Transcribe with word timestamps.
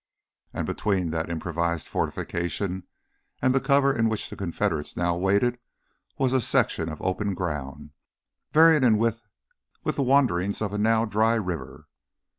And 0.51 0.65
between 0.65 1.11
that 1.11 1.29
improvised 1.29 1.87
fortification 1.87 2.87
and 3.39 3.53
the 3.53 3.59
cover 3.61 3.93
in 3.95 4.09
which 4.09 4.31
the 4.31 4.35
Confederates 4.35 4.97
now 4.97 5.15
waited 5.15 5.59
was 6.17 6.33
a 6.33 6.41
section 6.41 6.89
of 6.89 6.99
open 7.03 7.35
ground, 7.35 7.91
varying 8.51 8.83
in 8.83 8.97
width 8.97 9.21
with 9.83 9.97
the 9.97 10.01
wanderings 10.01 10.59
of 10.59 10.73
a 10.73 10.79
now 10.79 11.05
dry 11.05 11.35
river. 11.35 11.87